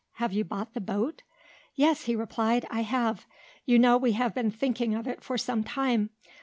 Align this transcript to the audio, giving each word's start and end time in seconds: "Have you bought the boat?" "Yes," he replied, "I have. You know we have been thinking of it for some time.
"Have 0.13 0.33
you 0.33 0.43
bought 0.43 0.73
the 0.73 0.81
boat?" 0.81 1.21
"Yes," 1.75 2.05
he 2.05 2.15
replied, 2.15 2.65
"I 2.71 2.81
have. 2.81 3.27
You 3.67 3.77
know 3.77 3.97
we 3.97 4.13
have 4.13 4.33
been 4.33 4.49
thinking 4.49 4.95
of 4.95 5.07
it 5.07 5.23
for 5.23 5.37
some 5.37 5.63
time. 5.63 6.09